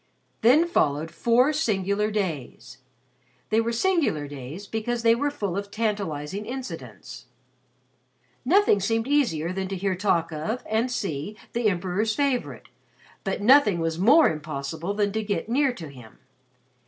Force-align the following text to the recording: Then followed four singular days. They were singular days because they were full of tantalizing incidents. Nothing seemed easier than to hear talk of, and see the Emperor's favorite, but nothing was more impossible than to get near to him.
Then 0.41 0.67
followed 0.67 1.11
four 1.11 1.53
singular 1.53 2.09
days. 2.09 2.79
They 3.51 3.61
were 3.61 3.71
singular 3.71 4.27
days 4.27 4.65
because 4.65 5.03
they 5.03 5.13
were 5.13 5.29
full 5.29 5.55
of 5.55 5.69
tantalizing 5.69 6.43
incidents. 6.43 7.27
Nothing 8.43 8.79
seemed 8.79 9.07
easier 9.07 9.53
than 9.53 9.67
to 9.67 9.75
hear 9.75 9.95
talk 9.95 10.31
of, 10.31 10.63
and 10.67 10.89
see 10.89 11.37
the 11.53 11.69
Emperor's 11.69 12.15
favorite, 12.15 12.69
but 13.23 13.43
nothing 13.43 13.77
was 13.77 13.99
more 13.99 14.27
impossible 14.27 14.95
than 14.95 15.11
to 15.11 15.21
get 15.21 15.47
near 15.49 15.71
to 15.73 15.87
him. 15.89 16.17